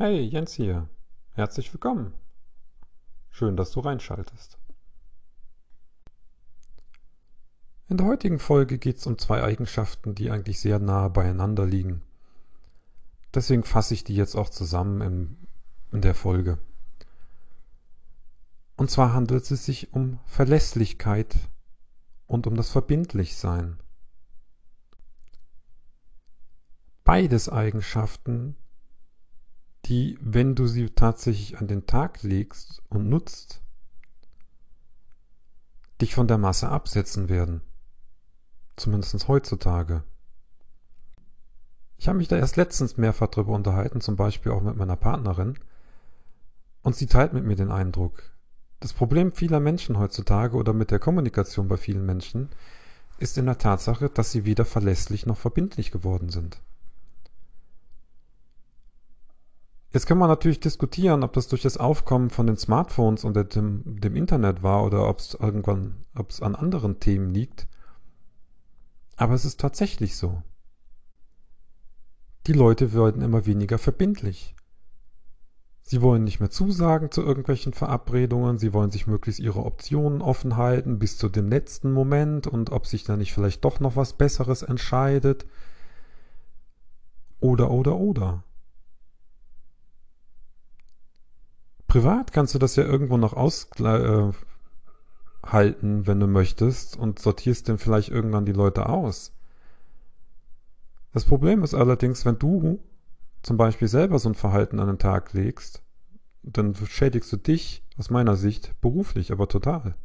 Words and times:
Hey, 0.00 0.20
Jens 0.20 0.52
hier. 0.52 0.88
Herzlich 1.32 1.74
willkommen. 1.74 2.14
Schön, 3.30 3.56
dass 3.56 3.72
du 3.72 3.80
reinschaltest. 3.80 4.56
In 7.88 7.96
der 7.96 8.06
heutigen 8.06 8.38
Folge 8.38 8.78
geht 8.78 8.98
es 8.98 9.08
um 9.08 9.18
zwei 9.18 9.42
Eigenschaften, 9.42 10.14
die 10.14 10.30
eigentlich 10.30 10.60
sehr 10.60 10.78
nahe 10.78 11.10
beieinander 11.10 11.66
liegen. 11.66 12.02
Deswegen 13.34 13.64
fasse 13.64 13.92
ich 13.92 14.04
die 14.04 14.14
jetzt 14.14 14.36
auch 14.36 14.50
zusammen 14.50 15.00
in, 15.00 15.36
in 15.90 16.00
der 16.00 16.14
Folge. 16.14 16.58
Und 18.76 18.92
zwar 18.92 19.12
handelt 19.12 19.50
es 19.50 19.64
sich 19.64 19.92
um 19.92 20.20
Verlässlichkeit 20.26 21.34
und 22.28 22.46
um 22.46 22.54
das 22.54 22.70
Verbindlichsein. 22.70 23.80
Beides 27.02 27.48
Eigenschaften, 27.48 28.54
die, 29.86 30.18
wenn 30.20 30.54
du 30.54 30.66
sie 30.66 30.90
tatsächlich 30.90 31.58
an 31.58 31.66
den 31.66 31.86
Tag 31.86 32.22
legst 32.22 32.82
und 32.88 33.08
nutzt, 33.08 33.62
dich 36.00 36.14
von 36.14 36.28
der 36.28 36.38
Masse 36.38 36.68
absetzen 36.68 37.28
werden. 37.28 37.62
Zumindest 38.76 39.26
heutzutage. 39.28 40.04
Ich 41.96 42.06
habe 42.06 42.18
mich 42.18 42.28
da 42.28 42.36
erst 42.36 42.56
letztens 42.56 42.96
mehrfach 42.96 43.26
drüber 43.26 43.54
unterhalten, 43.54 44.00
zum 44.00 44.14
Beispiel 44.14 44.52
auch 44.52 44.62
mit 44.62 44.76
meiner 44.76 44.96
Partnerin, 44.96 45.58
und 46.82 46.94
sie 46.94 47.06
teilt 47.06 47.32
mit 47.32 47.44
mir 47.44 47.56
den 47.56 47.72
Eindruck. 47.72 48.22
Das 48.78 48.92
Problem 48.92 49.32
vieler 49.32 49.58
Menschen 49.58 49.98
heutzutage 49.98 50.56
oder 50.56 50.72
mit 50.72 50.92
der 50.92 51.00
Kommunikation 51.00 51.66
bei 51.66 51.76
vielen 51.76 52.06
Menschen 52.06 52.50
ist 53.18 53.36
in 53.36 53.46
der 53.46 53.58
Tatsache, 53.58 54.08
dass 54.08 54.30
sie 54.30 54.44
weder 54.44 54.64
verlässlich 54.64 55.26
noch 55.26 55.36
verbindlich 55.36 55.90
geworden 55.90 56.28
sind. 56.28 56.62
Jetzt 59.90 60.06
kann 60.06 60.18
man 60.18 60.28
natürlich 60.28 60.60
diskutieren, 60.60 61.22
ob 61.22 61.32
das 61.32 61.48
durch 61.48 61.62
das 61.62 61.78
Aufkommen 61.78 62.28
von 62.28 62.46
den 62.46 62.58
Smartphones 62.58 63.24
und 63.24 63.34
dem, 63.54 63.82
dem 63.86 64.16
Internet 64.16 64.62
war 64.62 64.84
oder 64.84 65.08
ob 65.08 65.18
es 65.20 65.34
irgendwann, 65.34 66.04
ob 66.14 66.30
es 66.30 66.42
an 66.42 66.54
anderen 66.54 67.00
Themen 67.00 67.30
liegt. 67.30 67.66
Aber 69.16 69.34
es 69.34 69.46
ist 69.46 69.60
tatsächlich 69.60 70.16
so. 70.16 70.42
Die 72.46 72.52
Leute 72.52 72.92
werden 72.92 73.22
immer 73.22 73.46
weniger 73.46 73.78
verbindlich. 73.78 74.54
Sie 75.82 76.02
wollen 76.02 76.24
nicht 76.24 76.38
mehr 76.38 76.50
zusagen 76.50 77.10
zu 77.10 77.22
irgendwelchen 77.22 77.72
Verabredungen, 77.72 78.58
sie 78.58 78.74
wollen 78.74 78.90
sich 78.90 79.06
möglichst 79.06 79.40
ihre 79.40 79.64
Optionen 79.64 80.20
offen 80.20 80.58
halten 80.58 80.98
bis 80.98 81.16
zu 81.16 81.30
dem 81.30 81.48
letzten 81.48 81.92
Moment 81.92 82.46
und 82.46 82.70
ob 82.72 82.86
sich 82.86 83.04
da 83.04 83.16
nicht 83.16 83.32
vielleicht 83.32 83.64
doch 83.64 83.80
noch 83.80 83.96
was 83.96 84.12
Besseres 84.12 84.62
entscheidet. 84.62 85.46
Oder, 87.40 87.70
oder, 87.70 87.96
oder. 87.96 88.44
Privat 91.88 92.32
kannst 92.32 92.54
du 92.54 92.58
das 92.58 92.76
ja 92.76 92.84
irgendwo 92.84 93.16
noch 93.16 93.32
aushalten, 93.32 94.34
äh, 95.42 96.06
wenn 96.06 96.20
du 96.20 96.26
möchtest, 96.26 96.98
und 96.98 97.18
sortierst 97.18 97.68
dann 97.68 97.78
vielleicht 97.78 98.10
irgendwann 98.10 98.44
die 98.44 98.52
Leute 98.52 98.88
aus. 98.90 99.32
Das 101.14 101.24
Problem 101.24 101.64
ist 101.64 101.72
allerdings, 101.74 102.26
wenn 102.26 102.38
du 102.38 102.78
zum 103.42 103.56
Beispiel 103.56 103.88
selber 103.88 104.18
so 104.18 104.28
ein 104.28 104.34
Verhalten 104.34 104.80
an 104.80 104.88
den 104.88 104.98
Tag 104.98 105.32
legst, 105.32 105.82
dann 106.42 106.74
schädigst 106.74 107.32
du 107.32 107.38
dich 107.38 107.82
aus 107.96 108.10
meiner 108.10 108.36
Sicht 108.36 108.78
beruflich, 108.82 109.32
aber 109.32 109.48
total. 109.48 109.96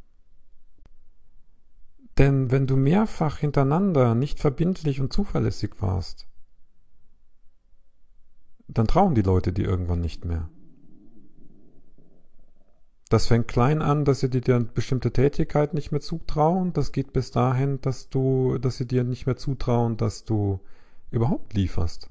Denn 2.18 2.50
wenn 2.50 2.66
du 2.66 2.78
mehrfach 2.78 3.40
hintereinander 3.40 4.16
nicht 4.16 4.40
verbindlich 4.40 5.02
und 5.02 5.12
zuverlässig 5.12 5.82
warst, 5.82 6.28
dann 8.70 8.88
trauen 8.88 9.16
die 9.16 9.22
Leute 9.22 9.52
dir 9.52 9.66
irgendwann 9.68 10.00
nicht 10.00 10.24
mehr. 10.24 10.50
Das 13.10 13.28
fängt 13.28 13.48
klein 13.48 13.82
an, 13.82 14.06
dass 14.06 14.22
sie 14.22 14.30
dir 14.30 14.56
eine 14.56 14.66
bestimmte 14.66 15.12
Tätigkeit 15.12 15.74
nicht 15.74 15.92
mehr 15.92 16.02
zutrauen. 16.02 16.74
Das 16.74 16.92
geht 16.92 17.14
bis 17.14 17.32
dahin, 17.32 17.80
dass 17.82 18.10
du, 18.10 18.58
dass 18.58 18.78
sie 18.78 18.88
dir 18.88 19.04
nicht 19.04 19.26
mehr 19.26 19.38
zutrauen, 19.38 19.98
dass 19.98 20.26
du 20.26 20.60
überhaupt 21.12 21.54
lieferst. 21.54 22.10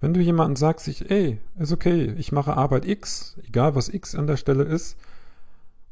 Wenn 0.00 0.14
du 0.14 0.20
jemandem 0.20 0.56
sagst, 0.56 0.88
ich, 0.88 1.10
ey, 1.10 1.38
ist 1.58 1.72
okay, 1.72 2.12
ich 2.16 2.32
mache 2.32 2.56
Arbeit 2.56 2.86
X, 2.86 3.38
egal 3.46 3.76
was 3.76 3.88
X 3.88 4.16
an 4.16 4.26
der 4.26 4.36
Stelle 4.36 4.64
ist, 4.64 4.96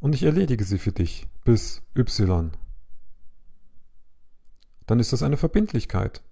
und 0.01 0.15
ich 0.15 0.25
erledige 0.25 0.65
sie 0.65 0.79
für 0.79 0.91
dich 0.91 1.29
bis 1.45 1.83
Y, 1.95 2.51
dann 4.87 4.99
ist 4.99 5.13
das 5.13 5.23
eine 5.23 5.37
Verbindlichkeit. 5.37 6.23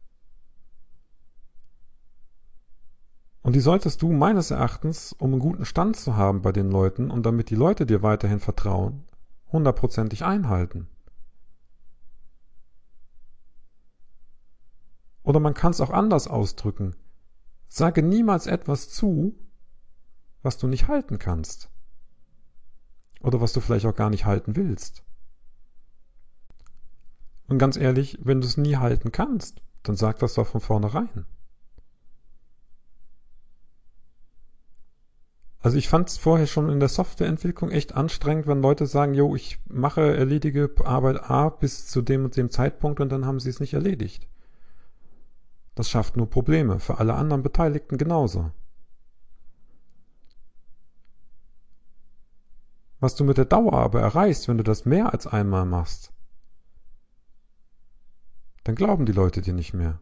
Und 3.49 3.55
die 3.55 3.61
solltest 3.61 4.03
du 4.03 4.13
meines 4.13 4.51
Erachtens, 4.51 5.15
um 5.15 5.33
einen 5.33 5.41
guten 5.41 5.65
Stand 5.65 5.97
zu 5.97 6.17
haben 6.17 6.43
bei 6.43 6.53
den 6.53 6.71
Leuten 6.71 7.11
und 7.11 7.25
damit 7.25 7.49
die 7.49 7.55
Leute 7.55 7.87
dir 7.87 8.03
weiterhin 8.03 8.41
vertrauen, 8.41 9.05
hundertprozentig 9.51 10.23
einhalten. 10.23 10.87
Oder 15.23 15.41
man 15.41 15.55
kann 15.55 15.71
es 15.71 15.81
auch 15.81 15.89
anders 15.89 16.29
ausdrücken. 16.29 16.95
Sage 17.69 18.03
niemals 18.03 18.47
etwas 18.47 18.91
zu, 18.91 19.35
was 20.43 20.59
du 20.59 20.67
nicht 20.67 20.87
halten 20.87 21.19
kannst. 21.19 21.71
Oder 23.23 23.41
was 23.41 23.55
du 23.55 23.63
vielleicht 23.63 23.87
auch 23.87 23.97
gar 23.97 24.11
nicht 24.11 24.27
halten 24.27 24.57
willst. 24.57 25.05
Und 27.47 27.57
ganz 27.57 27.79
ehrlich, 27.79 28.19
wenn 28.23 28.43
du 28.43 28.47
es 28.47 28.59
nie 28.59 28.77
halten 28.77 29.11
kannst, 29.11 29.63
dann 29.85 29.97
sag 29.97 30.19
das 30.19 30.35
doch 30.35 30.49
von 30.49 30.61
vornherein. 30.61 31.25
Also 35.69 35.77
ich 35.77 35.91
fand 35.91 36.09
es 36.09 36.17
vorher 36.17 36.47
schon 36.47 36.71
in 36.71 36.81
der 36.81 36.89
Softwareentwicklung 36.89 37.71
echt 37.71 37.95
anstrengend, 37.95 38.47
wenn 38.47 38.63
Leute 38.63 38.87
sagen, 38.87 39.13
jo, 39.13 39.37
ich 39.37 39.59
mache, 39.67 40.17
erledige 40.17 40.75
Arbeit 40.83 41.29
A 41.29 41.51
bis 41.51 41.87
zu 41.87 42.01
dem 42.01 42.25
und 42.25 42.39
dem 42.39 42.51
Zeitpunkt 42.51 43.01
und 43.01 43.11
dann 43.13 43.27
haben 43.27 43.39
sie 43.39 43.51
es 43.51 43.61
nicht 43.61 43.75
erledigt. 43.75 44.27
Das 45.75 45.91
schafft 45.91 46.17
nur 46.17 46.31
Probleme, 46.31 46.81
für 46.81 46.97
alle 46.97 47.13
anderen 47.13 47.43
Beteiligten 47.43 47.99
genauso. 47.99 48.51
Was 52.99 53.15
du 53.15 53.25
mit 53.25 53.37
der 53.37 53.45
Dauer 53.45 53.75
aber 53.75 54.01
erreichst, 54.01 54.49
wenn 54.49 54.57
du 54.57 54.65
das 54.65 54.87
mehr 54.87 55.13
als 55.13 55.27
einmal 55.27 55.67
machst, 55.67 56.15
dann 58.65 58.75
glauben 58.75 59.05
die 59.05 59.13
Leute 59.13 59.43
dir 59.43 59.53
nicht 59.53 59.75
mehr. 59.75 60.01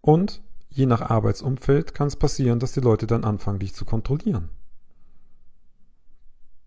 Und 0.00 0.42
Je 0.70 0.86
nach 0.86 1.00
Arbeitsumfeld 1.00 1.94
kann 1.94 2.08
es 2.08 2.16
passieren, 2.16 2.60
dass 2.60 2.72
die 2.72 2.80
Leute 2.80 3.06
dann 3.06 3.24
anfangen, 3.24 3.58
dich 3.58 3.74
zu 3.74 3.84
kontrollieren. 3.84 4.50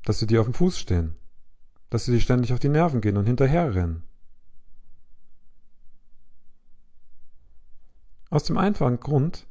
Dass 0.04 0.20
sie 0.20 0.28
dir 0.28 0.42
auf 0.42 0.48
dem 0.48 0.54
Fuß 0.54 0.78
stehen. 0.80 1.16
Dass 1.90 2.06
sie 2.06 2.12
dir 2.12 2.20
ständig 2.20 2.54
auf 2.54 2.60
die 2.60 2.70
Nerven 2.70 3.02
gehen 3.02 3.18
und 3.18 3.26
hinterherrennen. 3.26 4.04
Aus 8.30 8.46
dem 8.46 8.58
einfachen 8.58 9.00
Grund, 9.00 9.46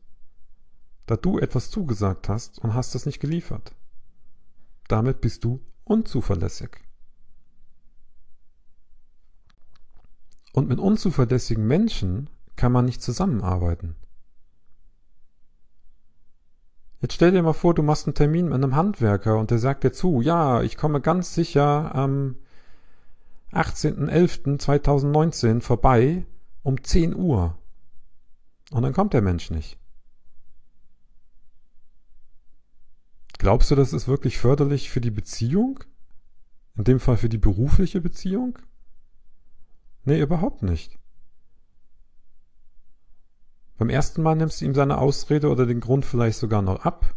da 1.06 1.16
du 1.16 1.38
etwas 1.38 1.70
zugesagt 1.70 2.28
hast 2.28 2.58
und 2.58 2.74
hast 2.74 2.94
es 2.94 3.04
nicht 3.06 3.20
geliefert. 3.20 3.74
Damit 4.88 5.20
bist 5.20 5.44
du 5.44 5.60
unzuverlässig. 5.84 6.70
Und 10.52 10.68
mit 10.68 10.78
unzuverlässigen 10.78 11.66
Menschen 11.66 12.28
kann 12.56 12.72
man 12.72 12.84
nicht 12.84 13.02
zusammenarbeiten. 13.02 13.96
Jetzt 17.00 17.14
stell 17.14 17.32
dir 17.32 17.42
mal 17.42 17.54
vor, 17.54 17.74
du 17.74 17.82
machst 17.82 18.06
einen 18.06 18.14
Termin 18.14 18.44
mit 18.46 18.54
einem 18.54 18.76
Handwerker 18.76 19.38
und 19.38 19.50
der 19.50 19.58
sagt 19.58 19.82
dir 19.84 19.92
zu, 19.92 20.20
ja, 20.20 20.62
ich 20.62 20.76
komme 20.76 21.00
ganz 21.00 21.34
sicher 21.34 21.94
am 21.94 22.36
18.11.2019 23.52 25.62
vorbei 25.62 26.26
um 26.62 26.84
10 26.84 27.16
Uhr. 27.16 27.56
Und 28.70 28.82
dann 28.82 28.92
kommt 28.92 29.14
der 29.14 29.22
Mensch 29.22 29.50
nicht. 29.50 29.78
Glaubst 33.38 33.70
du, 33.70 33.74
das 33.74 33.94
ist 33.94 34.06
wirklich 34.06 34.38
förderlich 34.38 34.90
für 34.90 35.00
die 35.00 35.10
Beziehung? 35.10 35.82
In 36.76 36.84
dem 36.84 37.00
Fall 37.00 37.16
für 37.16 37.30
die 37.30 37.38
berufliche 37.38 38.02
Beziehung? 38.02 38.58
Nee, 40.04 40.20
überhaupt 40.20 40.62
nicht. 40.62 40.98
Beim 43.90 43.96
ersten 43.96 44.22
Mal 44.22 44.36
nimmst 44.36 44.60
du 44.60 44.66
ihm 44.66 44.74
seine 44.76 44.98
Ausrede 44.98 45.50
oder 45.50 45.66
den 45.66 45.80
Grund 45.80 46.06
vielleicht 46.06 46.38
sogar 46.38 46.62
noch 46.62 46.84
ab. 46.84 47.12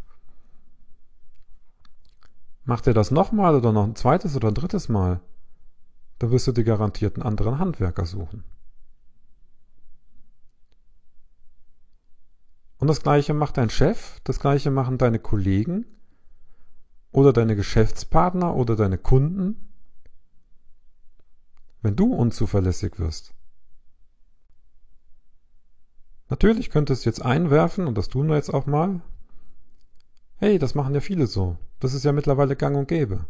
Macht 2.63 2.87
er 2.87 2.95
das 2.95 3.11
nochmal 3.11 3.53
oder 3.53 3.71
noch 3.71 3.83
ein 3.83 3.95
zweites 3.95 4.35
oder 4.35 4.47
ein 4.47 4.55
drittes 4.55 4.89
Mal, 4.89 5.21
dann 6.17 6.31
wirst 6.31 6.47
du 6.47 6.51
dir 6.51 6.63
garantiert 6.63 7.15
einen 7.15 7.27
anderen 7.27 7.59
Handwerker 7.59 8.07
suchen. 8.07 8.43
Und 12.79 12.87
das 12.87 13.03
gleiche 13.03 13.35
macht 13.35 13.57
dein 13.57 13.69
Chef, 13.69 14.19
das 14.23 14.39
gleiche 14.39 14.71
machen 14.71 14.97
deine 14.97 15.19
Kollegen 15.19 15.85
oder 17.11 17.33
deine 17.33 17.55
Geschäftspartner 17.55 18.55
oder 18.55 18.75
deine 18.75 18.97
Kunden. 18.97 19.69
Wenn 21.83 21.95
du 21.95 22.15
unzuverlässig 22.15 22.97
wirst, 22.97 23.35
Natürlich 26.33 26.71
könntest 26.71 27.05
du 27.05 27.09
jetzt 27.11 27.21
einwerfen, 27.21 27.85
und 27.85 27.95
das 27.95 28.07
tun 28.07 28.27
wir 28.27 28.37
jetzt 28.37 28.51
auch 28.51 28.65
mal. 28.65 29.01
Hey, 30.37 30.57
das 30.57 30.73
machen 30.73 30.95
ja 30.95 30.99
viele 30.99 31.27
so. 31.27 31.57
Das 31.79 31.93
ist 31.93 32.05
ja 32.05 32.11
mittlerweile 32.11 32.55
gang 32.55 32.75
und 32.75 32.87
gäbe. 32.87 33.27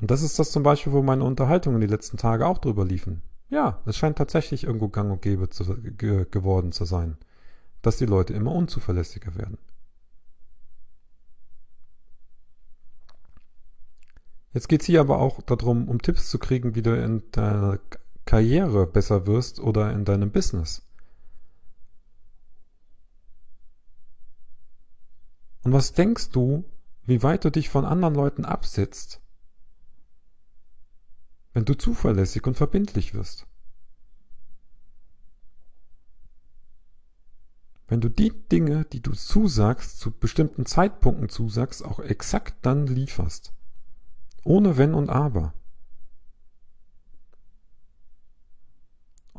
Und 0.00 0.10
das 0.10 0.22
ist 0.22 0.36
das 0.40 0.50
zum 0.50 0.64
Beispiel, 0.64 0.92
wo 0.92 1.00
meine 1.00 1.22
Unterhaltungen 1.22 1.80
die 1.80 1.86
letzten 1.86 2.16
Tage 2.16 2.44
auch 2.44 2.58
drüber 2.58 2.84
liefen. 2.84 3.22
Ja, 3.50 3.80
es 3.86 3.96
scheint 3.96 4.18
tatsächlich 4.18 4.64
irgendwo 4.64 4.88
gang 4.88 5.12
und 5.12 5.22
gäbe 5.22 5.48
zu, 5.48 5.80
ge, 5.80 6.26
geworden 6.28 6.72
zu 6.72 6.84
sein, 6.84 7.16
dass 7.82 7.98
die 7.98 8.06
Leute 8.06 8.32
immer 8.32 8.50
unzuverlässiger 8.50 9.36
werden. 9.36 9.58
Jetzt 14.54 14.68
geht 14.68 14.80
es 14.80 14.88
hier 14.88 15.00
aber 15.00 15.18
auch 15.18 15.40
darum, 15.40 15.88
um 15.88 16.02
Tipps 16.02 16.28
zu 16.30 16.40
kriegen, 16.40 16.74
wie 16.74 16.82
du 16.82 17.00
in 17.00 17.22
deiner 17.30 17.78
Karriere 18.24 18.86
besser 18.86 19.26
wirst 19.26 19.60
oder 19.60 19.92
in 19.92 20.04
deinem 20.04 20.30
Business. 20.30 20.86
Und 25.64 25.72
was 25.72 25.92
denkst 25.92 26.30
du, 26.30 26.64
wie 27.04 27.22
weit 27.22 27.44
du 27.44 27.50
dich 27.50 27.68
von 27.68 27.84
anderen 27.84 28.14
Leuten 28.14 28.44
absetzt, 28.44 29.20
wenn 31.52 31.64
du 31.64 31.74
zuverlässig 31.74 32.46
und 32.46 32.56
verbindlich 32.56 33.14
wirst? 33.14 33.46
Wenn 37.88 38.00
du 38.00 38.08
die 38.08 38.32
Dinge, 38.48 38.86
die 38.86 39.02
du 39.02 39.12
zusagst, 39.12 39.98
zu 39.98 40.10
bestimmten 40.12 40.64
Zeitpunkten 40.64 41.28
zusagst, 41.28 41.84
auch 41.84 41.98
exakt 41.98 42.64
dann 42.64 42.86
lieferst. 42.86 43.52
Ohne 44.44 44.78
Wenn 44.78 44.94
und 44.94 45.10
Aber. 45.10 45.52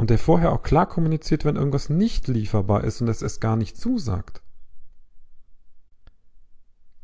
Und 0.04 0.10
der 0.10 0.20
vorher 0.20 0.52
auch 0.52 0.64
klar 0.64 0.86
kommuniziert, 0.86 1.46
wenn 1.46 1.56
irgendwas 1.56 1.88
nicht 1.88 2.28
lieferbar 2.28 2.84
ist 2.84 3.00
und 3.00 3.08
es 3.08 3.22
es 3.22 3.40
gar 3.40 3.56
nicht 3.56 3.78
zusagt. 3.78 4.42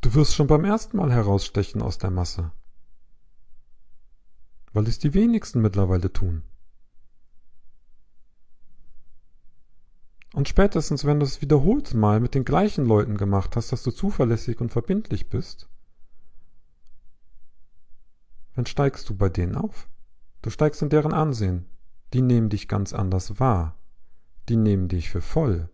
Du 0.02 0.14
wirst 0.16 0.36
schon 0.36 0.48
beim 0.48 0.66
ersten 0.66 0.98
Mal 0.98 1.10
herausstechen 1.10 1.82
aus 1.82 1.98
der 1.98 2.12
Masse. 2.12 2.52
Weil 4.74 4.86
es 4.86 5.00
die 5.00 5.14
wenigsten 5.14 5.62
mittlerweile 5.62 6.12
tun. 6.12 6.44
Und 10.34 10.50
spätestens, 10.50 11.06
wenn 11.06 11.22
du 11.22 11.26
es 11.26 11.42
wiederholt 11.42 11.94
mal 11.94 12.20
mit 12.20 12.36
den 12.36 12.44
gleichen 12.44 12.86
Leuten 12.86 13.16
gemacht 13.16 13.56
hast, 13.56 13.72
dass 13.72 13.82
du 13.82 13.92
zuverlässig 13.92 14.60
und 14.60 14.74
verbindlich 14.74 15.30
bist, 15.30 15.70
dann 18.56 18.66
steigst 18.66 19.08
du 19.08 19.16
bei 19.16 19.30
denen 19.30 19.56
auf. 19.56 19.88
Du 20.42 20.50
steigst 20.50 20.82
in 20.82 20.90
deren 20.90 21.14
Ansehen. 21.14 21.66
Die 22.14 22.22
nehmen 22.22 22.50
dich 22.50 22.68
ganz 22.68 22.94
anders 22.94 23.40
wahr. 23.40 23.78
Die 24.48 24.56
nehmen 24.56 24.88
dich 24.88 25.10
für 25.10 25.22
voll. 25.22 25.70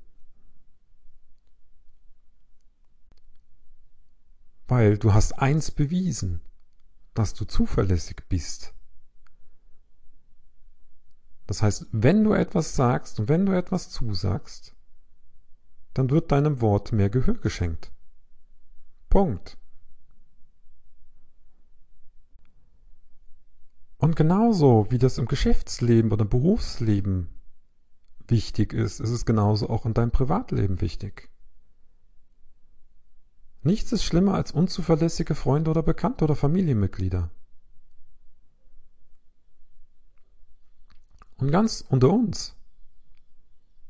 Weil 4.67 4.97
du 4.97 5.13
hast 5.13 5.39
eins 5.39 5.71
bewiesen, 5.71 6.41
dass 7.13 7.33
du 7.33 7.45
zuverlässig 7.45 8.23
bist. 8.27 8.73
Das 11.47 11.61
heißt, 11.61 11.87
wenn 11.91 12.23
du 12.23 12.33
etwas 12.33 12.75
sagst 12.75 13.19
und 13.19 13.29
wenn 13.29 13.45
du 13.45 13.53
etwas 13.53 13.89
zusagst, 13.89 14.75
dann 15.93 16.09
wird 16.09 16.31
deinem 16.31 16.59
Wort 16.59 16.91
mehr 16.91 17.09
Gehör 17.09 17.35
geschenkt. 17.35 17.91
Punkt. 19.09 19.57
Und 23.97 24.15
genauso 24.15 24.87
wie 24.89 24.97
das 24.97 25.17
im 25.17 25.25
Geschäftsleben 25.25 26.11
oder 26.11 26.25
Berufsleben 26.25 27.29
wichtig 28.27 28.73
ist, 28.73 28.99
ist 28.99 29.09
es 29.09 29.25
genauso 29.25 29.69
auch 29.69 29.85
in 29.85 29.93
deinem 29.93 30.11
Privatleben 30.11 30.81
wichtig. 30.81 31.29
Nichts 33.63 33.91
ist 33.91 34.03
schlimmer 34.03 34.35
als 34.35 34.51
unzuverlässige 34.51 35.33
Freunde 35.33 35.71
oder 35.71 35.81
Bekannte 35.81 36.23
oder 36.25 36.35
Familienmitglieder. 36.35 37.31
Und 41.37 41.51
ganz 41.51 41.83
unter 41.87 42.11
uns. 42.11 42.55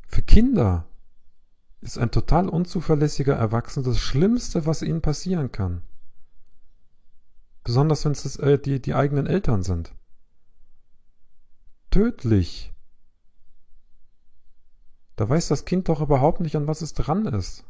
Für 0.07 0.21
Kinder 0.21 0.87
ist 1.81 1.97
ein 1.97 2.09
total 2.09 2.47
unzuverlässiger 2.47 3.35
Erwachsener 3.35 3.85
das 3.85 3.99
Schlimmste, 3.99 4.65
was 4.65 4.81
ihnen 4.81 5.01
passieren 5.01 5.51
kann. 5.51 5.83
Besonders 7.65 8.05
wenn 8.05 8.11
es 8.11 8.35
äh, 8.37 8.59
die, 8.59 8.79
die 8.79 8.93
eigenen 8.93 9.25
Eltern 9.25 9.63
sind. 9.63 9.95
Tödlich. 11.89 12.71
Da 15.15 15.27
weiß 15.27 15.47
das 15.47 15.65
Kind 15.65 15.89
doch 15.89 15.99
überhaupt 15.99 16.41
nicht, 16.41 16.55
an 16.55 16.67
was 16.67 16.81
es 16.81 16.93
dran 16.93 17.25
ist. 17.25 17.65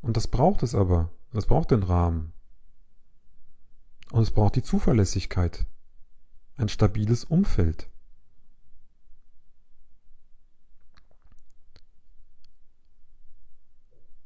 Und 0.00 0.16
das 0.16 0.26
braucht 0.26 0.64
es 0.64 0.74
aber. 0.74 1.10
Das 1.30 1.46
braucht 1.46 1.70
den 1.70 1.84
Rahmen. 1.84 2.32
Und 4.10 4.22
es 4.22 4.32
braucht 4.32 4.56
die 4.56 4.62
Zuverlässigkeit. 4.62 5.64
Ein 6.56 6.68
stabiles 6.68 7.22
Umfeld. 7.22 7.88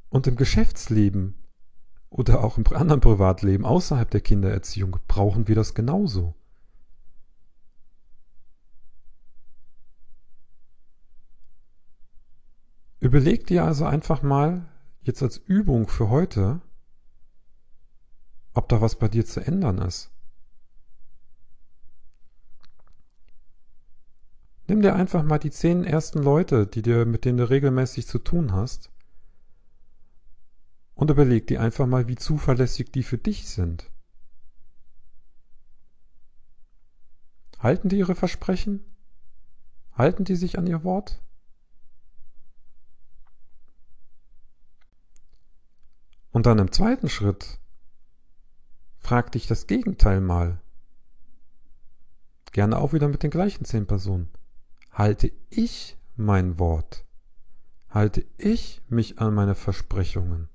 Und 0.09 0.26
im 0.26 0.37
Geschäftsleben 0.37 1.40
oder 2.11 2.45
auch 2.45 2.59
im 2.59 2.67
anderen 2.73 3.01
Privatleben 3.01 3.65
außerhalb 3.65 4.11
der 4.11 4.21
Kindererziehung 4.21 4.99
brauchen 5.07 5.49
wir 5.49 5.55
das 5.55 5.75
genauso. 5.75 6.35
Überleg 12.99 13.47
dir 13.47 13.65
also 13.65 13.87
einfach 13.87 14.23
mal, 14.23 14.69
jetzt 15.01 15.23
als 15.23 15.39
Übung 15.39 15.89
für 15.89 16.11
heute, 16.11 16.61
ob 18.53 18.69
da 18.69 18.81
was 18.83 18.97
bei 18.97 19.09
dir 19.09 19.25
zu 19.25 19.41
ändern 19.41 19.79
ist. 19.79 20.11
Nimm 24.67 24.83
dir 24.83 24.95
einfach 24.95 25.23
mal 25.23 25.39
die 25.39 25.51
zehn 25.51 25.85
ersten 25.85 26.23
Leute, 26.23 26.67
die 26.67 26.83
dir, 26.83 27.07
mit 27.07 27.25
denen 27.25 27.39
du 27.39 27.49
regelmäßig 27.49 28.07
zu 28.07 28.19
tun 28.19 28.53
hast, 28.53 28.91
und 31.00 31.11
überleg 31.11 31.47
dir 31.47 31.62
einfach 31.62 31.87
mal, 31.87 32.08
wie 32.08 32.17
zuverlässig 32.17 32.93
die 32.93 33.02
für 33.02 33.17
dich 33.17 33.49
sind. 33.49 33.91
Halten 37.59 37.88
die 37.88 37.97
ihre 37.97 38.14
Versprechen? 38.14 38.85
Halten 39.95 40.25
die 40.25 40.37
sich 40.37 40.59
an 40.59 40.66
ihr 40.66 40.85
Wort? 40.85 41.23
Und 46.33 46.45
dann 46.45 46.59
im 46.59 46.71
zweiten 46.71 47.09
Schritt 47.09 47.59
frag 48.99 49.33
dich 49.33 49.47
das 49.47 49.66
Gegenteil 49.66 50.21
mal. 50.21 50.61
Gerne 52.52 52.76
auch 52.76 52.92
wieder 52.92 53.09
mit 53.09 53.23
den 53.23 53.30
gleichen 53.30 53.64
zehn 53.64 53.87
Personen. 53.87 54.28
Halte 54.92 55.33
ich 55.49 55.97
mein 56.16 56.59
Wort? 56.59 57.07
Halte 57.88 58.26
ich 58.37 58.83
mich 58.90 59.19
an 59.19 59.33
meine 59.33 59.54
Versprechungen? 59.54 60.50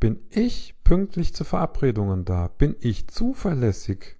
Bin 0.00 0.26
ich 0.30 0.82
pünktlich 0.82 1.34
zu 1.34 1.44
Verabredungen 1.44 2.24
da? 2.24 2.48
Bin 2.48 2.74
ich 2.80 3.08
zuverlässig? 3.08 4.16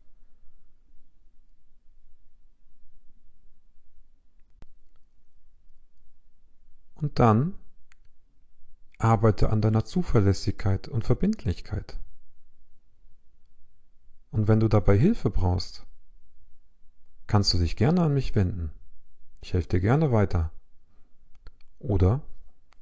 Und 6.95 7.19
dann 7.19 7.55
Arbeite 8.99 9.49
an 9.49 9.63
deiner 9.63 9.87
Zuverlässigkeit 9.87 10.87
und 10.87 11.05
Verbindlichkeit. 11.05 11.99
Und 14.31 14.47
wenn 14.47 14.61
du 14.61 14.69
dabei 14.69 14.99
Hilfe 14.99 15.31
brauchst, 15.31 15.87
kannst 17.27 17.55
du 17.55 17.59
dich 17.59 17.77
gerne 17.77 18.03
an 18.03 18.13
mich 18.13 18.35
wenden. 18.35 18.73
Ich 19.41 19.55
helfe 19.55 19.69
dir 19.69 19.81
gerne 19.81 20.13
weiter. 20.13 20.53
Oder 21.79 22.21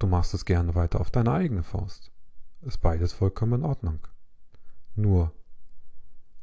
du 0.01 0.09
machst 0.09 0.35
es 0.35 0.45
gerne 0.45 0.75
weiter 0.75 1.01
auf 1.01 1.13
deine 1.13 1.31
eigene 1.31 1.63
Faust. 1.63 2.11
Ist 2.63 2.79
beides 2.79 3.13
vollkommen 3.13 3.61
in 3.61 3.65
Ordnung. 3.65 4.01
Nur 4.95 5.33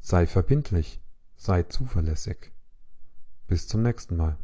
sei 0.00 0.26
verbindlich, 0.26 1.00
sei 1.36 1.62
zuverlässig. 1.64 2.52
Bis 3.46 3.68
zum 3.68 3.82
nächsten 3.82 4.16
Mal. 4.16 4.38